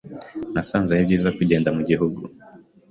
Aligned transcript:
Nasanze 0.53 0.89
ari 0.91 1.07
byiza 1.07 1.29
kugenda 1.37 1.69
mu 1.75 1.81
gihugu. 1.89 2.19